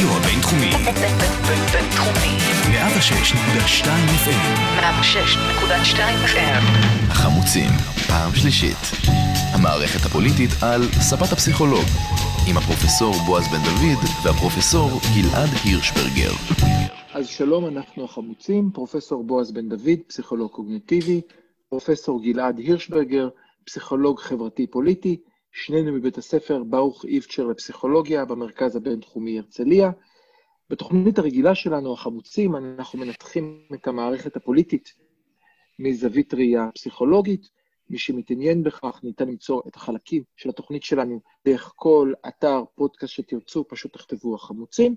[0.00, 0.70] הרדיו הבינתחומי.
[1.72, 2.36] בינתחומי.
[2.72, 3.86] 106.2
[4.24, 4.58] FM.
[4.80, 5.98] 106.2
[6.34, 6.62] FM.
[7.10, 7.70] החמוצים,
[8.08, 8.76] פעם שלישית.
[9.54, 11.84] המערכת הפוליטית על ספת הפסיכולוג.
[12.48, 16.32] עם הפרופסור בועז בן דוד והפרופסור גלעד הירשברגר.
[17.14, 21.20] אז שלום, אנחנו החמוצים, פרופסור בועז בן דוד, פסיכולוג קוגניטיבי,
[21.68, 23.28] פרופסור גלעד הירשברגר,
[23.64, 25.16] פסיכולוג חברתי-פוליטי,
[25.60, 29.90] שנינו מבית הספר ברוך איבצ'ר לפסיכולוגיה במרכז הבינתחומי הרצליה.
[30.70, 34.92] בתוכנית הרגילה שלנו, החמוצים, אנחנו מנתחים את המערכת הפוליטית
[35.78, 37.48] מזווית ראייה פסיכולוגית.
[37.90, 43.64] מי שמתעניין בכך, ניתן למצוא את החלקים של התוכנית שלנו דרך כל אתר, פודקאסט שתרצו,
[43.68, 44.94] פשוט תכתבו החמוצים.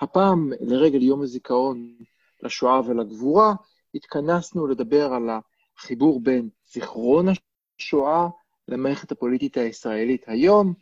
[0.00, 1.94] הפעם, לרגל יום הזיכרון
[2.42, 3.54] לשואה ולגבורה,
[3.94, 5.28] התכנסנו לדבר על
[5.78, 7.26] החיבור בין זיכרון
[7.78, 8.28] השואה
[8.68, 10.74] למערכת הפוליטית הישראלית היום.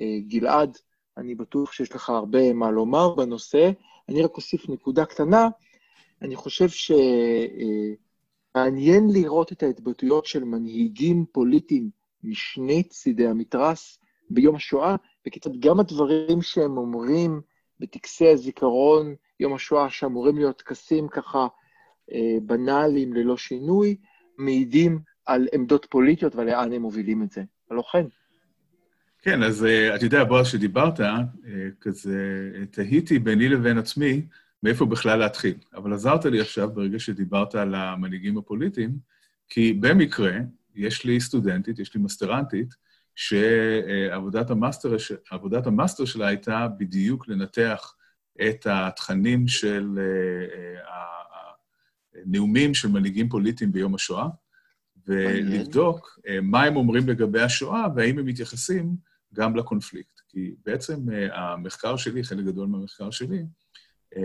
[0.00, 0.78] אה, גלעד,
[1.16, 3.70] אני בטוח שיש לך הרבה מה לומר בנושא.
[4.08, 5.48] אני רק אוסיף נקודה קטנה.
[6.22, 6.68] אני חושב
[8.54, 11.90] שמעניין לראות את ההתבטאויות של מנהיגים פוליטיים
[12.24, 13.98] משני צידי המתרס
[14.30, 17.40] ביום השואה, וכיצד גם הדברים שהם אומרים
[17.80, 21.46] בטקסי הזיכרון, יום השואה, שאמורים להיות טקסים ככה
[22.12, 23.96] אה, בנאליים ללא שינוי,
[24.38, 27.42] מעידים על עמדות פוליטיות ולאן הם מובילים את זה.
[27.70, 27.82] הלא
[29.22, 29.42] כן.
[29.42, 31.02] אז uh, אתה יודע, בועז, שדיברת, uh,
[31.80, 34.26] כזה תהיתי ביני לבין עצמי
[34.62, 35.54] מאיפה בכלל להתחיל.
[35.74, 38.90] אבל עזרת לי עכשיו ברגע שדיברת על המנהיגים הפוליטיים,
[39.48, 40.32] כי במקרה
[40.74, 42.74] יש לי סטודנטית, יש לי מסטרנטית,
[43.14, 44.96] שעבודת המאסטר,
[45.30, 47.94] עבודת המאסטר שלה הייתה בדיוק לנתח
[48.48, 50.88] את התכנים של uh,
[52.26, 54.26] הנאומים של מנהיגים פוליטיים ביום השואה,
[55.06, 58.96] ולבדוק מה הם אומרים לגבי השואה והאם הם מתייחסים
[59.34, 60.20] גם לקונפליקט.
[60.28, 61.00] כי בעצם
[61.32, 63.44] המחקר שלי, חלק גדול מהמחקר שלי,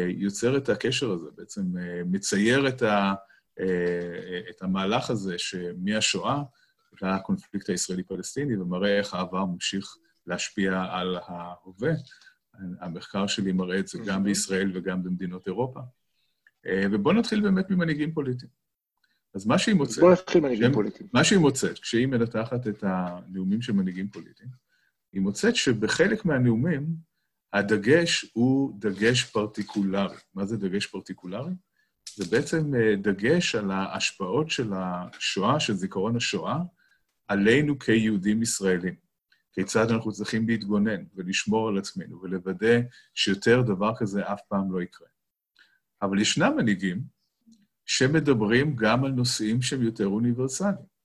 [0.08, 1.62] יוצר את הקשר הזה, בעצם
[2.06, 3.14] מצייר את, ה,
[4.50, 6.42] את המהלך הזה שמהשואה
[7.02, 9.98] לקונפליקט הישראלי-פלסטיני, ומראה איך העבר ממשיך
[10.28, 11.92] להשפיע על ההווה.
[12.80, 15.80] המחקר שלי מראה את זה גם בישראל וגם במדינות אירופה.
[16.92, 18.67] ובואו נתחיל באמת ממנהיגים פוליטיים.
[19.38, 20.00] אז מה שהיא מוצאת...
[20.00, 21.10] בוא נתחיל מנהיגים פוליטיים.
[21.14, 24.50] מה שהיא מוצאת, כשהיא מנתחת את הנאומים של מנהיגים פוליטיים,
[25.14, 26.88] היא מוצאת שבחלק מהנאומים
[27.54, 30.18] הדגש הוא דגש פרטיקולרי.
[30.34, 31.52] מה זה דגש פרטיקולרי?
[32.16, 32.72] זה בעצם
[33.02, 36.60] דגש על ההשפעות של השואה, של זיכרון השואה,
[37.28, 38.96] עלינו כיהודים ישראלים.
[39.54, 42.80] כיצד אנחנו צריכים להתגונן ולשמור על עצמנו ולוודא
[43.14, 45.08] שיותר דבר כזה אף פעם לא יקרה.
[46.02, 47.17] אבל ישנם מנהיגים
[47.88, 50.98] שמדברים גם על נושאים שהם יותר אוניברסליים.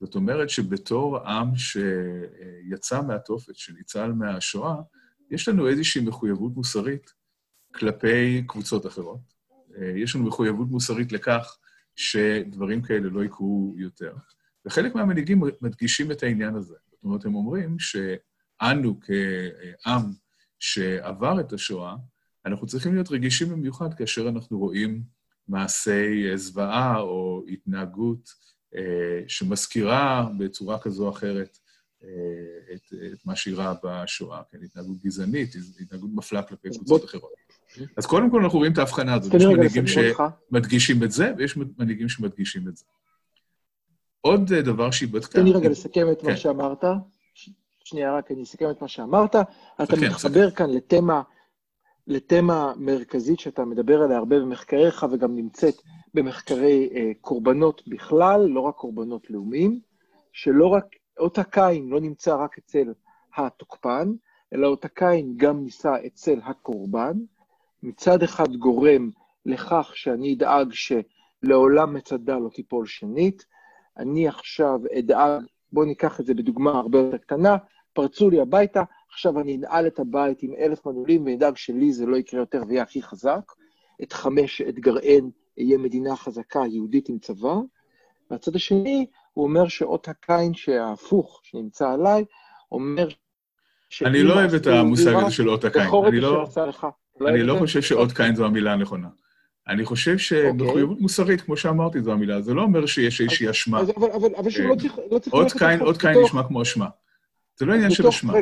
[0.00, 4.74] זאת אומרת שבתור עם שיצא מהתופת, שניצל מהשואה,
[5.30, 7.12] יש לנו איזושהי מחויבות מוסרית
[7.74, 9.20] כלפי קבוצות אחרות.
[9.96, 11.58] יש לנו מחויבות מוסרית לכך
[11.96, 14.14] שדברים כאלה לא יקרו יותר.
[14.66, 16.74] וחלק מהמנהיגים מדגישים את העניין הזה.
[16.90, 20.12] זאת אומרת, הם אומרים שאנו כעם
[20.60, 21.96] שעבר את השואה,
[22.46, 25.02] אנחנו צריכים להיות רגישים במיוחד כאשר אנחנו רואים
[25.48, 28.34] מעשי זוועה או התנהגות
[28.74, 31.58] אה, שמזכירה בצורה כזו או אחרת
[32.04, 32.08] אה,
[32.74, 37.32] את, את מה שאירע בשואה, כן, התנהגות גזענית, התנהגות מפלה כלפי קבוצות אחרות.
[37.96, 39.34] אז קודם כל אנחנו רואים את ההבחנה הזאת.
[39.34, 42.84] יש מנהיגים שמדגישים את זה, ויש מנהיגים שמדגישים את זה.
[44.20, 45.32] עוד דבר שהיא בדקה...
[45.32, 46.84] תן לי רגע לסכם את מה שאמרת.
[47.84, 49.36] שנייה, רק אני אסכם את מה שאמרת.
[49.82, 51.22] אתה מתחבר כאן לתמה...
[52.08, 55.74] לתמה מרכזית שאתה מדבר עליה הרבה במחקריך וגם נמצאת
[56.14, 59.80] במחקרי אה, קורבנות בכלל, לא רק קורבנות לאומיים,
[60.32, 60.84] שלא רק,
[61.18, 62.92] אות הקין לא נמצא רק אצל
[63.36, 64.12] התוקפן,
[64.52, 67.12] אלא אות הקין גם נישא אצל הקורבן.
[67.82, 69.10] מצד אחד גורם
[69.46, 73.46] לכך שאני אדאג שלעולם מצדה לא תיפול שנית.
[73.96, 75.42] אני עכשיו אדאג,
[75.72, 77.56] בואו ניקח את זה בדוגמה הרבה יותר קטנה,
[77.92, 78.82] פרצו לי הביתה,
[79.18, 82.82] עכשיו אני אנעל את הבית עם אלף מנעולים ואדאג שלי זה לא יקרה יותר ויהיה
[82.82, 83.52] הכי חזק.
[84.02, 87.54] את חמש, את גרעין, יהיה מדינה חזקה, יהודית עם צבא.
[88.30, 92.24] והצד השני, הוא אומר שאות הקין שההפוך, שנמצא עליי,
[92.72, 93.08] אומר
[93.88, 94.02] ש...
[94.02, 95.82] אני לא אוהב את המושג הזה של אות הקין.
[96.08, 96.48] אני לא,
[97.26, 99.08] אני לא חושב שאות קין זו המילה הנכונה.
[99.68, 102.40] אני חושב שמחויבות מוסרית, כמו שאמרתי, זו המילה.
[102.40, 103.80] זה לא אומר שיש איזושהי אשמה.
[104.36, 104.76] אבל שהוא
[105.12, 105.34] לא צריך...
[105.82, 106.86] אות קין נשמע כמו אשמה.
[107.56, 108.32] זה לא עניין של אשמה.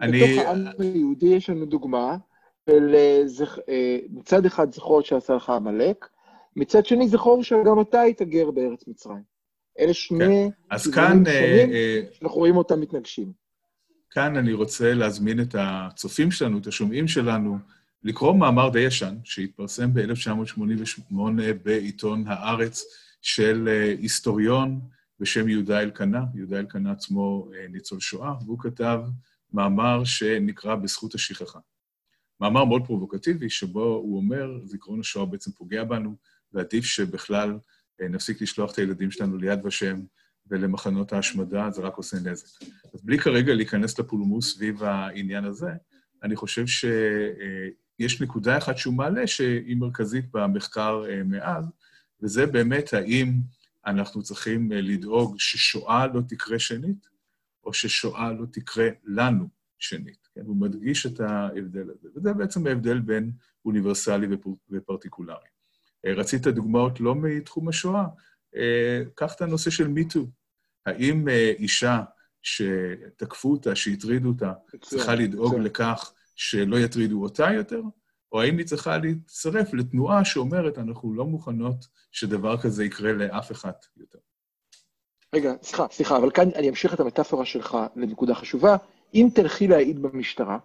[0.00, 0.20] אני...
[0.20, 2.16] בתוך העם היהודי יש לנו דוגמה
[2.70, 2.94] של
[3.68, 6.08] אה, מצד אחד זכור שעשה לך עמלק,
[6.56, 9.22] מצד שני זכור שגם אתה היית גר בארץ מצרים.
[9.78, 10.74] אלה שני כן.
[10.74, 11.24] אז כאן...
[11.24, 13.32] שונים אה, שאנחנו רואים אותם מתנגשים.
[14.10, 17.58] כאן אני רוצה להזמין את הצופים שלנו, את השומעים שלנו,
[18.04, 21.14] לקרוא מאמר די ישן, שהתפרסם ב-1988
[21.62, 22.84] בעיתון הארץ
[23.22, 24.80] של אה, היסטוריון
[25.20, 29.00] בשם יהודה אלקנה, יהודה אלקנה עצמו אה, ניצול שואה, והוא כתב
[29.52, 31.58] מאמר שנקרא בזכות השכחה.
[32.40, 36.16] מאמר מאוד פרובוקטיבי, שבו הוא אומר, זיכרון השואה בעצם פוגע בנו,
[36.52, 37.58] ועדיף שבכלל
[38.00, 40.00] אה, נפסיק לשלוח את הילדים שלנו ליד ושם
[40.46, 42.46] ולמחנות ההשמדה, זה רק עושה נזק.
[42.94, 45.70] אז בלי כרגע להיכנס לפולמוס סביב העניין הזה,
[46.22, 51.64] אני חושב שיש נקודה אחת שהוא מעלה שהיא מרכזית במחקר מאז,
[52.22, 53.32] וזה באמת האם
[53.86, 57.11] אנחנו צריכים לדאוג ששואה לא תקרה שנית,
[57.64, 59.48] או ששואה לא תקרה לנו
[59.78, 60.28] שנית.
[60.34, 60.40] כן?
[60.46, 63.32] הוא מדגיש את ההבדל הזה, וזה בעצם ההבדל בין
[63.64, 64.26] אוניברסלי
[64.70, 65.48] ופרטיקולרי.
[66.06, 68.06] רצית דוגמאות לא מתחום השואה?
[69.14, 70.26] קח את הנושא של מיטו.
[70.86, 71.28] האם
[71.58, 72.02] אישה
[72.42, 77.82] שתקפו אותה, שהטרידו אותה, צריכה לדאוג לכך שלא יטרידו אותה יותר?
[78.32, 83.72] או האם היא צריכה להצטרף לתנועה שאומרת, אנחנו לא מוכנות שדבר כזה יקרה לאף אחד
[83.96, 84.18] יותר.
[85.34, 88.76] רגע, סליחה, סליחה, אבל כאן אני אמשיך את המטאפורה שלך לנקודה חשובה.
[89.14, 90.58] אם תלכי להעיד במשטרה,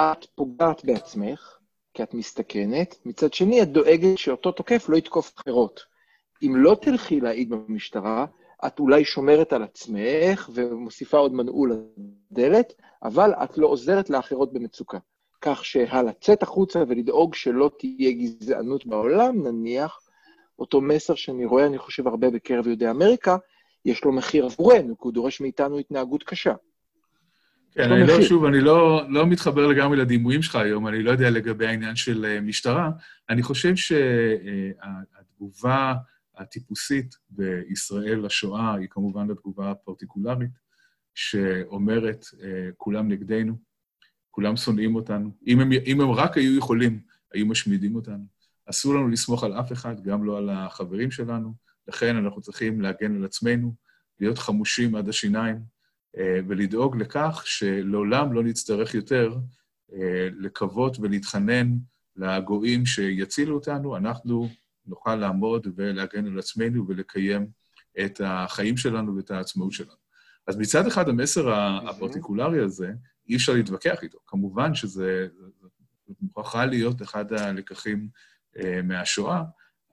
[0.00, 1.58] את פוגעת בעצמך,
[1.94, 5.80] כי את מסתכנת, מצד שני, את דואגת שאותו תוקף לא יתקוף אחרות.
[6.42, 8.26] אם לא תלכי להעיד במשטרה,
[8.66, 11.84] את אולי שומרת על עצמך ומוסיפה עוד מנעול
[12.30, 12.72] לדלת,
[13.02, 14.98] אבל את לא עוזרת לאחרות במצוקה.
[15.40, 20.00] כך שהלצאת החוצה ולדאוג שלא תהיה גזענות בעולם, נניח,
[20.58, 23.36] אותו מסר שאני רואה, אני חושב, הרבה בקרב יהודי אמריקה,
[23.84, 26.54] יש לו מחיר עבורנו, כי הוא דורש מאיתנו התנהגות קשה.
[27.72, 31.30] כן, אני לא, שוב, אני לא, לא מתחבר לגמרי לדימויים שלך היום, אני לא יודע
[31.30, 32.90] לגבי העניין של אה, משטרה.
[33.30, 33.76] אני חושב
[35.36, 35.94] שהתגובה
[36.36, 40.50] הטיפוסית בישראל לשואה היא כמובן התגובה הפרטיקולרית,
[41.14, 43.54] שאומרת, אה, כולם נגדנו,
[44.30, 45.30] כולם שונאים אותנו.
[45.46, 47.00] אם הם, אם הם רק היו יכולים,
[47.34, 48.37] היו משמידים אותנו.
[48.70, 51.52] אסור לנו לסמוך על אף אחד, גם לא על החברים שלנו.
[51.88, 53.74] לכן אנחנו צריכים להגן על עצמנו,
[54.20, 55.58] להיות חמושים עד השיניים,
[56.18, 59.36] אה, ולדאוג לכך שלעולם לא נצטרך יותר
[59.92, 61.76] אה, לקוות ולהתחנן
[62.16, 64.48] לגויים שיצילו אותנו, אנחנו
[64.86, 67.46] נוכל לעמוד ולהגן על עצמנו ולקיים
[68.04, 70.08] את החיים שלנו ואת העצמאות שלנו.
[70.46, 71.52] אז מצד אחד, המסר
[71.88, 72.92] הפרטיקולרי הזה,
[73.28, 74.18] אי אפשר להתווכח איתו.
[74.26, 75.28] כמובן שזה
[76.20, 78.08] מוכרחה להיות אחד הלקחים
[78.84, 79.42] מהשואה,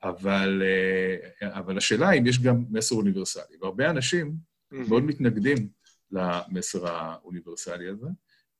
[0.05, 3.57] אבל, אה, אבל השאלה אם יש גם מסר אוניברסלי.
[3.61, 4.75] והרבה אנשים mm-hmm.
[4.89, 5.67] מאוד מתנגדים
[6.11, 8.07] למסר האוניברסלי הזה.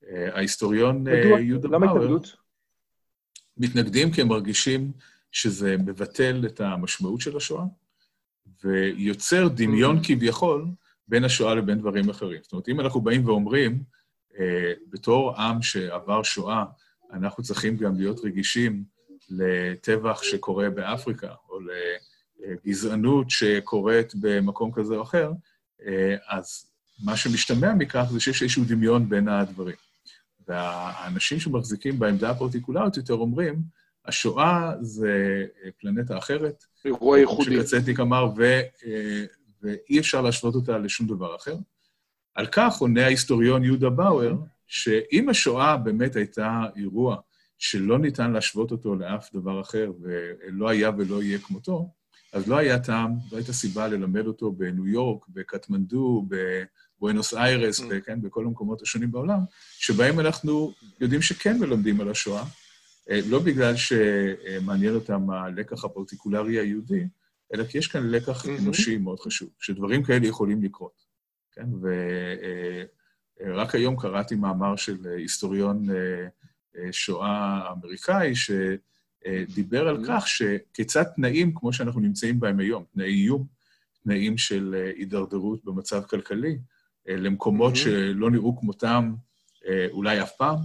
[0.08, 1.08] אה, ההיסטוריון?
[1.40, 1.70] יהודה.
[1.70, 2.36] למה התנגדות?
[3.58, 4.92] מתנגדים כי הם מרגישים
[5.32, 7.66] שזה מבטל את המשמעות של השואה,
[8.64, 10.08] ויוצר דמיון mm-hmm.
[10.08, 10.66] כביכול
[11.08, 12.40] בין השואה לבין דברים אחרים.
[12.44, 13.84] זאת אומרת, אם אנחנו באים ואומרים,
[14.40, 16.66] אה, בתור עם שעבר שואה,
[17.14, 18.84] אנחנו צריכים גם להיות רגישים
[19.30, 21.60] לטבח שקורה באפריקה, או
[22.40, 25.32] לגזענות שקורית במקום כזה או אחר,
[25.86, 26.72] אה, אז
[27.04, 29.76] מה שמשתמע מכך זה שיש איזשהו דמיון בין הדברים.
[30.48, 33.62] והאנשים שמחזיקים בעמדה הפרטיקולרית יותר אומרים,
[34.06, 35.46] השואה זה
[35.78, 36.64] פלנטה אחרת.
[36.86, 37.58] אירוע ייחודי.
[37.58, 38.44] שקצטיק אמר, ו,
[38.86, 39.26] אה,
[39.62, 41.56] ואי אפשר להשוות אותה לשום דבר אחר.
[42.36, 44.36] על כך עונה ההיסטוריון יהודה באואר,
[44.68, 47.18] שאם השואה באמת הייתה אירוע
[47.58, 51.90] שלא ניתן להשוות אותו לאף דבר אחר, ולא היה ולא יהיה כמותו,
[52.34, 57.84] אז לא היה טעם, לא הייתה סיבה ללמד אותו בניו יורק, בקטמנדו, בבואנוס איירס, mm.
[58.06, 59.40] כן, בכל המקומות השונים בעולם,
[59.78, 62.44] שבהם אנחנו יודעים שכן מלמדים על השואה,
[63.10, 67.04] אה, לא בגלל שמעניין אותם הלקח הפרטיקולרי היהודי,
[67.54, 68.62] אלא כי יש כאן לקח mm-hmm.
[68.64, 71.06] אנושי מאוד חשוב, שדברים כאלה יכולים לקרות.
[71.52, 71.68] כן?
[73.42, 76.28] ורק היום קראתי מאמר של היסטוריון אה, אה,
[76.92, 83.46] שואה אמריקאי, שדיבר על כך שכיצד תנאים, כמו שאנחנו נמצאים בהם היום, תנאי איום,
[84.04, 86.58] תנאים של אה, הידרדרות במצב כלכלי,
[87.08, 87.78] למקומות mm-hmm.
[87.78, 89.14] שלא נראו כמותם
[89.92, 90.58] אולי אף פעם,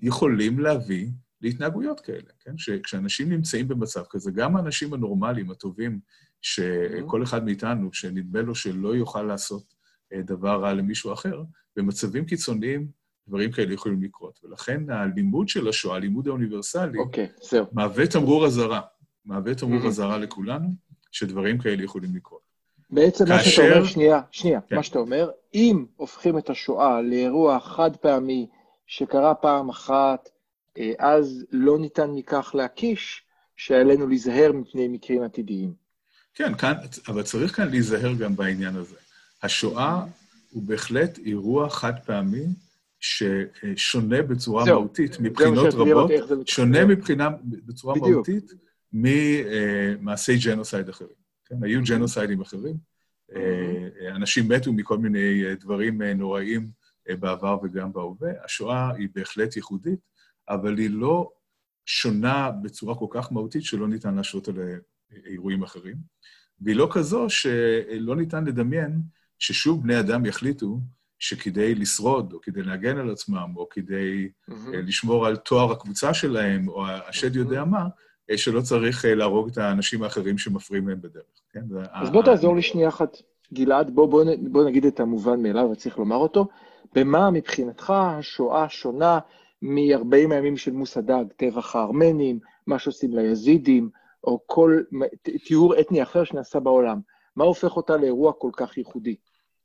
[0.00, 1.08] יכולים להביא
[1.44, 2.58] להתנהגויות כאלה, כן?
[2.58, 6.00] שכשאנשים נמצאים במצב כזה, גם האנשים הנורמליים, הטובים,
[6.42, 9.74] שכל אחד מאיתנו, שנדמה לו שלא יוכל לעשות
[10.12, 11.42] אה, דבר רע למישהו אחר,
[11.76, 12.88] במצבים קיצוניים
[13.28, 14.40] דברים כאלה יכולים לקרות.
[14.44, 17.66] ולכן הלימוד של השואה, הלימוד האוניברסלי, okay, אוקיי, זהו.
[17.72, 18.80] מהווה תמרור אזהרה.
[19.24, 20.68] מהווה תמרור אזהרה לכולנו,
[21.12, 22.40] שדברים כאלה יכולים לקרות.
[22.90, 23.36] בעצם כאשר...
[23.36, 24.76] מה שאתה אומר, שנייה, שנייה, כן.
[24.76, 28.46] מה שאתה אומר, אם הופכים את השואה לאירוע חד פעמי
[28.86, 30.28] שקרה פעם אחת,
[30.78, 33.22] אה, אז לא ניתן מכך להקיש
[33.56, 35.72] שעלינו להיזהר מפני מקרים עתידיים.
[36.34, 36.72] כן, כאן,
[37.08, 38.96] אבל צריך כאן להיזהר גם בעניין הזה.
[39.42, 40.04] השואה
[40.50, 42.46] הוא בהחלט אירוע חד פעמי
[43.04, 46.10] ששונה בצורה זהו, מהותית מבחינות רבות,
[46.46, 48.10] שונה מבחינה, בצורה בדיוק.
[48.10, 48.52] מהותית
[48.92, 51.16] ממעשי ג'נוסייד אחרים.
[51.44, 51.56] כן?
[51.62, 52.76] היו ג'נוסיידים אחרים,
[53.34, 56.70] אה, אנשים מתו מכל מיני אה, דברים אה, נוראים
[57.08, 58.30] בעבר וגם בהווה.
[58.44, 60.00] השואה היא בהחלט ייחודית,
[60.48, 61.30] אבל היא לא
[61.86, 64.56] שונה בצורה כל כך מהותית שלא ניתן להשוות על
[65.26, 65.96] אירועים אחרים.
[66.60, 69.00] והיא לא כזו שלא ניתן לדמיין
[69.38, 70.80] ששוב בני אדם יחליטו
[71.18, 74.54] שכדי לשרוד, או כדי להגן על עצמם, או כדי mm-hmm.
[74.72, 77.38] לשמור על תואר הקבוצה שלהם, או השד mm-hmm.
[77.38, 77.86] יודע מה,
[78.36, 81.60] שלא צריך להרוג את האנשים האחרים שמפריעים להם בדרך, כן?
[81.92, 83.16] אז בוא תעזור לי שנייה אחת,
[83.52, 86.46] גלעד, בוא, בוא, בוא נגיד את המובן מאליו, וצריך לומר אותו.
[86.94, 89.18] במה מבחינתך השואה שונה
[89.62, 93.90] מ-40 הימים של מוסא דאג, טבח הארמנים, מה שעושים ליזידים,
[94.24, 94.80] או כל
[95.44, 97.00] תיאור אתני אחר שנעשה בעולם?
[97.36, 99.16] מה הופך אותה לאירוע כל כך ייחודי?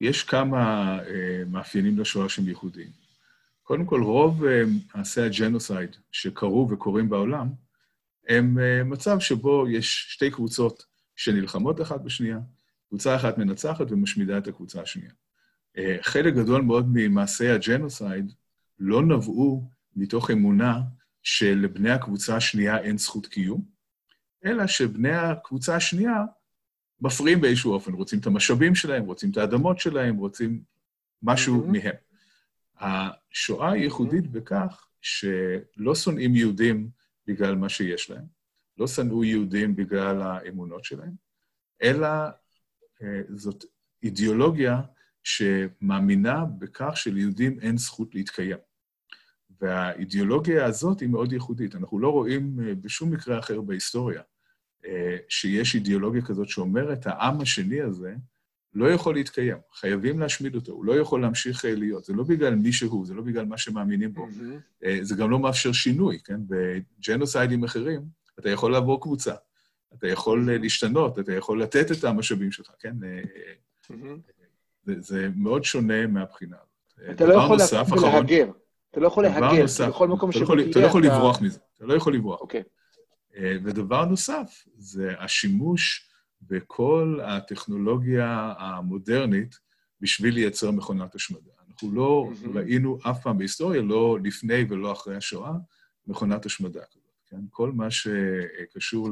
[0.02, 0.60] יש כמה
[1.00, 2.90] אה, מאפיינים לשואה שהם ייחודיים.
[3.64, 4.64] קודם כל, רוב אה,
[4.96, 7.48] מעשי הג'נוסייד שקרו וקורים בעולם,
[8.28, 12.40] הם אה, מצב שבו יש שתי קבוצות שנלחמות אחת בשנייה,
[12.90, 15.12] קבוצה אחת מנצחת ומשמידה את הקבוצה השנייה.
[16.02, 18.32] חלק גדול מאוד ממעשי הג'נוסייד
[18.80, 20.82] לא נבעו מתוך אמונה
[21.24, 23.66] שלבני הקבוצה השנייה אין זכות קיום,
[24.46, 26.24] אלא שבני הקבוצה השנייה
[27.02, 30.64] מפריעים באיזשהו אופן, רוצים את המשאבים שלהם, רוצים את האדמות שלהם, רוצים
[31.24, 31.72] משהו mm-hmm.
[31.72, 31.96] מהם.
[32.80, 34.30] השואה היא ייחודית mm-hmm.
[34.30, 36.90] בכך שלא שונאים יהודים
[37.28, 38.26] בגלל מה שיש להם,
[38.78, 41.14] לא שנאו יהודים בגלל האמונות שלהם,
[41.82, 42.08] אלא
[43.02, 43.66] אה, זאת
[44.04, 44.82] אידיאולוגיה
[45.24, 48.58] שמאמינה בכך שליהודים אין זכות להתקיים.
[49.62, 51.76] והאידיאולוגיה הזאת היא מאוד ייחודית.
[51.76, 54.22] אנחנו לא רואים אה, בשום מקרה אחר בהיסטוריה
[55.30, 58.14] שיש אידיאולוגיה כזאת שאומרת, העם השני הזה
[58.74, 62.06] לא יכול להתקיים, חייבים להשמיד אותו, הוא לא יכול להמשיך להיות.
[62.06, 64.28] זה לא בגלל מי שהוא, זה לא בגלל מה שמאמינים בו.
[64.28, 64.88] Mm-hmm.
[65.02, 66.40] זה גם לא מאפשר שינוי, כן?
[66.48, 68.02] בג'נוסיידים אחרים,
[68.40, 69.34] אתה יכול לעבור קבוצה,
[69.94, 72.96] אתה יכול להשתנות, אתה יכול לתת את המשאבים שלך, כן?
[73.92, 73.94] Mm-hmm.
[74.84, 77.10] זה, זה מאוד שונה מהבחינה הזאת.
[77.16, 78.52] אתה לא יכול נוסף, להגר.
[78.92, 80.70] אתה לא יכול להגר, בכל מקום שבו תהיה...
[80.70, 82.42] אתה לא יכול לברוח מזה, אתה לא יכול לברוח.
[82.42, 82.64] אוקיי.
[83.38, 86.10] ודבר נוסף, זה השימוש
[86.42, 89.60] בכל הטכנולוגיה המודרנית
[90.02, 91.52] בשביל לייצר מכונת השמדה.
[91.70, 92.50] אנחנו לא mm-hmm.
[92.54, 95.54] ראינו אף פעם בהיסטוריה, לא לפני ולא אחרי השואה,
[96.08, 97.10] מכונת השמדה כזאת.
[97.30, 97.40] כן?
[97.50, 99.10] כל מה שקשור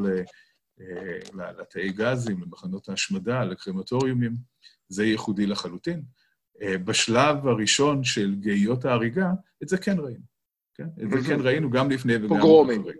[0.81, 4.33] אה, לתאי גזים, למכונות ההשמדה, לקרמטוריומים,
[4.89, 6.03] זה ייחודי לחלוטין.
[6.61, 9.31] אה, בשלב הראשון של גאיות ההריגה,
[9.63, 10.23] את זה כן ראינו.
[10.73, 10.87] כן?
[11.03, 12.93] את זה כן ראינו גם לפני וגם אחרי.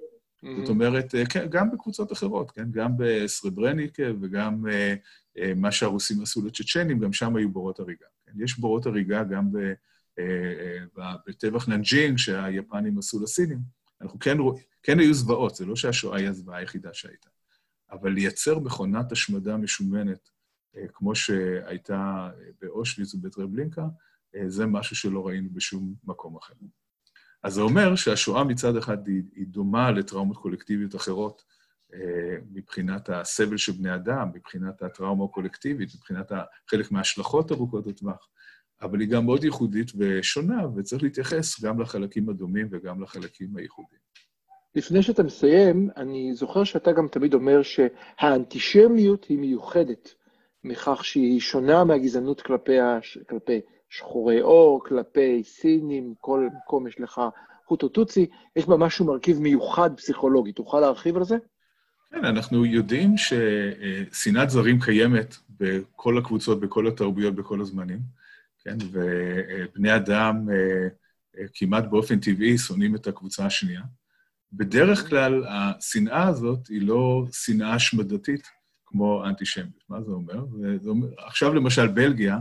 [0.44, 2.72] זאת אומרת, אה, כן, גם בקבוצות אחרות, כן?
[2.72, 4.66] גם בסרברניקה וגם
[5.56, 8.06] מה שהרוסים עשו לצ'צ'נים, גם שם היו בורות הריגה.
[8.26, 8.32] כן?
[8.44, 9.50] יש בורות הריגה גם
[11.28, 13.60] בטבח ננג'ינג שהיפנים עשו לסינים.
[14.02, 17.30] אנחנו כן רואים, כן היו זוועות, זה לא שהשואה היא הזוועה היחידה שהייתה.
[17.92, 20.30] אבל לייצר מכונת השמדה משומנת,
[20.78, 22.30] אה, כמו שהייתה
[22.62, 23.88] באושוויץ ובטרבלינקה,
[24.36, 26.54] אה, זה משהו שלא ראינו בשום מקום אחר.
[27.44, 31.44] אז זה אומר שהשואה מצד אחד היא, היא דומה לטראומות קולקטיביות אחרות,
[31.94, 36.32] אה, מבחינת הסבל של בני אדם, מבחינת הטראומה הקולקטיבית, מבחינת
[36.70, 38.28] חלק מההשלכות ארוכות הטווח,
[38.82, 44.02] אבל היא גם מאוד ייחודית ושונה, וצריך להתייחס גם לחלקים הדומים וגם לחלקים הייחודיים.
[44.76, 50.14] לפני שאתה מסיים, אני זוכר שאתה גם תמיד אומר שהאנטישמיות היא מיוחדת
[50.64, 53.18] מכך שהיא שונה מהגזענות כלפי, הש...
[53.30, 57.22] כלפי שחורי עור, כלפי סינים, כל מקום יש לך
[57.66, 58.26] חוטו טוצי,
[58.56, 60.52] יש בה משהו מרכיב מיוחד פסיכולוגי.
[60.52, 61.38] תוכל להרחיב על זה?
[62.10, 68.00] כן, אנחנו יודעים ששנאת זרים קיימת בכל הקבוצות, בכל התרבויות, בכל הזמנים,
[68.64, 68.78] כן?
[68.92, 70.88] ובני אדם אה,
[71.38, 73.82] אה, כמעט באופן טבעי שונאים את הקבוצה השנייה.
[74.54, 78.48] בדרך כלל השנאה הזאת היא לא שנאה השמדתית
[78.86, 79.84] כמו אנטישמיות.
[79.90, 80.46] מה זה אומר?
[80.82, 81.08] זה אומר?
[81.18, 82.38] עכשיו למשל בלגיה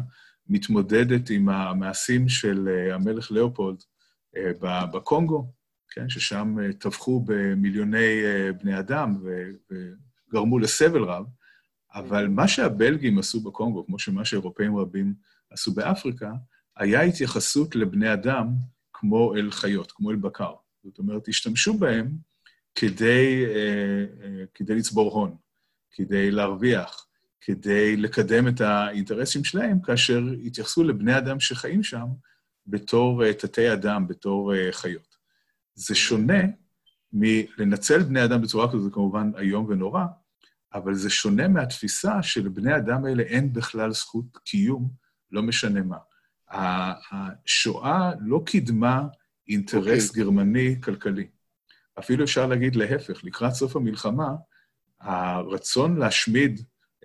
[0.49, 3.83] מתמודדת עם המעשים של אה, המלך לאופולד
[4.37, 5.53] אה, בקונגו,
[5.91, 8.23] כן, ששם אה, טבחו במיליוני
[8.61, 9.17] בני אדם
[10.31, 11.26] וגרמו לסבל רב,
[11.95, 15.15] אבל מה שהבלגים עשו בקונגו, כמו שמה שאירופאים רבים
[15.50, 16.33] עשו באפריקה,
[16.76, 18.47] היה התייחסות לבני אדם
[18.93, 20.55] כמו אל חיות, כמו אל בקר.
[20.85, 22.11] זאת אומרת, השתמשו בהם
[22.75, 23.45] כדי,
[24.55, 25.37] כדי לצבור הון,
[25.91, 27.06] כדי להרוויח,
[27.40, 32.07] כדי לקדם את האינטרסים שלהם, כאשר התייחסו לבני אדם שחיים שם
[32.66, 35.16] בתור אה, תתי אדם, בתור חיות.
[35.75, 36.43] זה שונה
[37.12, 40.05] מלנצל בני אדם בצורה כזו, זה כמובן איום ונורא,
[40.75, 44.90] אבל זה שונה מהתפיסה שלבני אדם האלה אין בכלל זכות קיום,
[45.31, 45.97] לא משנה מה.
[46.50, 49.02] השואה לא קידמה
[49.49, 50.09] אינטרס okay.
[50.09, 50.25] אוקיי.
[50.25, 51.26] גרמני כלכלי.
[51.99, 54.28] אפילו אפשר להגיד להפך, לקראת סוף המלחמה,
[55.00, 56.61] הרצון להשמיד,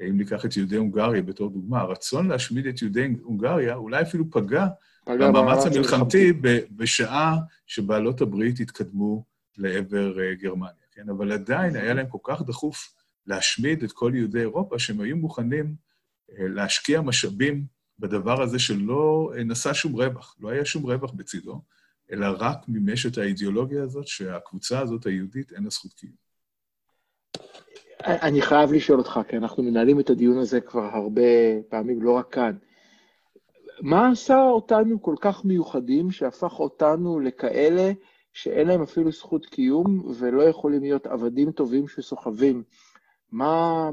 [0.09, 4.67] אם ניקח את יהודי הונגריה בתור דוגמה, הרצון להשמיד את יהודי הונגריה אולי אפילו פגע
[5.07, 6.33] במאמץ המלחמתי
[6.71, 9.25] בשעה שבעלות הברית התקדמו
[9.57, 11.09] לעבר אה, גרמניה, כן?
[11.09, 12.93] אבל עדיין היה להם כל כך דחוף
[13.27, 15.75] להשמיד את כל יהודי אירופה, שהם היו מוכנים
[16.31, 17.65] אה, להשקיע משאבים
[17.99, 21.61] בדבר הזה שלא אה, נשא שום רווח, לא היה שום רווח בצידו,
[22.11, 26.30] אלא רק מימש את האידיאולוגיה הזאת שהקבוצה הזאת, היהודית, אין לה זכות קיום.
[28.05, 31.21] אני חייב לשאול אותך, כי אנחנו מנהלים את הדיון הזה כבר הרבה
[31.69, 32.57] פעמים, לא רק כאן.
[33.81, 37.91] מה עשה אותנו כל כך מיוחדים, שהפך אותנו לכאלה
[38.33, 42.63] שאין להם אפילו זכות קיום ולא יכולים להיות עבדים טובים שסוחבים?
[43.31, 43.89] מה,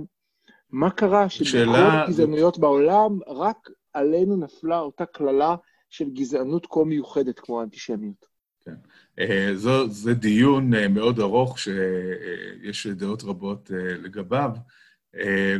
[0.70, 2.60] מה קרה שבכל הגזענויות זה...
[2.60, 5.56] בעולם, רק עלינו נפלה אותה קללה
[5.90, 8.37] של גזענות כה מיוחדת כמו האנטישמיות?
[8.68, 8.74] כן.
[9.18, 14.50] אה, זו, זה דיון אה, מאוד ארוך, שיש דעות רבות אה, לגביו,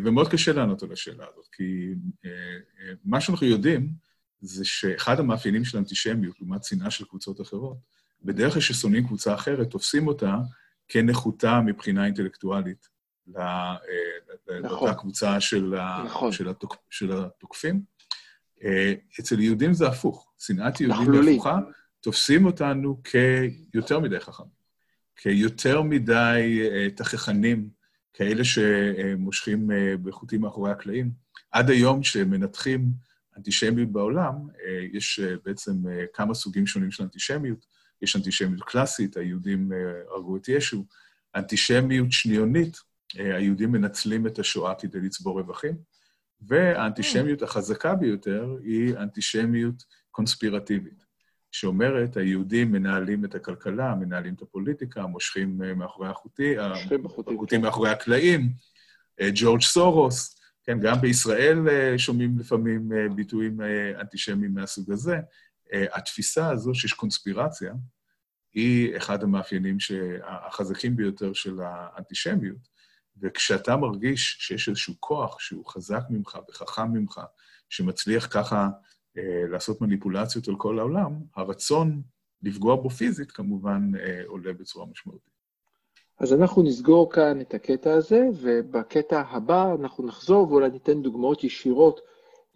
[0.04, 1.94] ומאוד קשה לענות על השאלה הזאת, כי
[3.04, 3.90] מה שאנחנו יודעים
[4.40, 7.76] זה שאחד המאפיינים של אנטישמיות, לעומת שנאה של קבוצות אחרות,
[8.22, 10.36] בדרך כלל כששונאים קבוצה אחרת, תופסים אותה
[10.88, 12.88] כנחותה מבחינה אינטלקטואלית
[13.26, 13.38] נכון.
[14.48, 15.74] לאותה קבוצה של,
[16.04, 16.32] נכון.
[16.32, 17.82] של, התוק, של התוקפים.
[19.20, 20.32] אצל יהודים זה הפוך.
[20.38, 21.58] שנאת יהודים היא הפוכה,
[22.00, 24.50] תופסים אותנו כיותר מדי חכמים,
[25.16, 27.70] כיותר מדי uh, תככנים,
[28.12, 31.10] כאלה שמושכים uh, בחוטים מאחורי הקלעים.
[31.50, 32.88] עד היום, כשמנתחים
[33.36, 35.72] אנטישמיות בעולם, uh, יש בעצם
[36.12, 37.66] כמה סוגים שונים של אנטישמיות.
[38.02, 39.72] יש אנטישמיות קלאסית, היהודים
[40.10, 40.86] הרגו את ישו.
[41.34, 42.76] אנטישמיות שניונית,
[43.14, 45.76] היהודים מנצלים את השואה כדי לצבור רווחים.
[46.40, 51.07] והאנטישמיות החזקה ביותר היא אנטישמיות קונספירטיבית.
[51.52, 57.60] שאומרת, היהודים מנהלים את הכלכלה, מנהלים את הפוליטיקה, מושכים אה, מאחורי החוטי, החוטים כן.
[57.60, 58.52] מאחורי הקלעים,
[59.20, 63.60] אה, ג'ורג' סורוס, כן, גם בישראל אה, שומעים לפעמים ביטויים
[64.00, 65.20] אנטישמיים מהסוג הזה.
[65.72, 67.72] התפיסה הזו שיש קונספירציה,
[68.54, 69.76] היא אחד המאפיינים
[70.24, 72.68] החזקים ביותר של האנטישמיות,
[73.22, 77.20] וכשאתה מרגיש שיש איזשהו כוח שהוא חזק ממך וחכם ממך,
[77.68, 78.68] שמצליח ככה
[79.50, 82.02] לעשות מניפולציות על כל העולם, הרצון
[82.42, 85.38] לפגוע בו פיזית כמובן אה, עולה בצורה משמעותית.
[86.18, 92.00] אז אנחנו נסגור כאן את הקטע הזה, ובקטע הבא אנחנו נחזור ואולי ניתן דוגמאות ישירות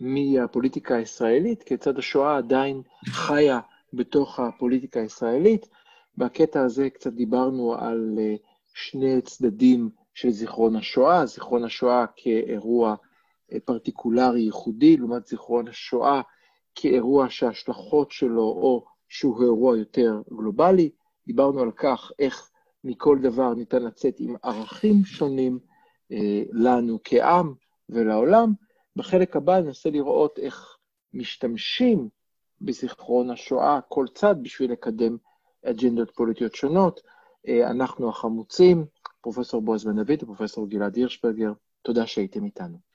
[0.01, 3.61] מהפוליטיקה הישראלית, כיצד השואה עדיין חיה
[3.93, 5.69] בתוך הפוליטיקה הישראלית.
[6.19, 8.35] בקטע הזה קצת דיברנו על אה,
[8.75, 12.95] שני צדדים של זיכרון השואה, זיכרון השואה כאירוע
[13.65, 16.21] פרטיקולרי ייחודי, לעומת זיכרון השואה
[16.75, 20.91] כאירוע שההשלכות שלו, או שהוא אירוע יותר גלובלי.
[21.27, 22.51] דיברנו על כך איך
[22.85, 25.59] מכל דבר ניתן לצאת עם ערכים שונים
[26.13, 27.55] אה, לנו כעם
[27.89, 28.53] ולעולם.
[28.97, 30.77] בחלק הבא ננסה לראות איך
[31.15, 32.09] משתמשים
[32.61, 35.17] בזיכרון השואה, כל צד, בשביל לקדם
[35.65, 37.01] אג'נדות פוליטיות שונות.
[37.49, 38.87] אה, אנחנו החמוצים,
[39.21, 42.92] פרופ' בועז בן דוד ופרופ' גלעד הירשברגר, תודה שהייתם איתנו.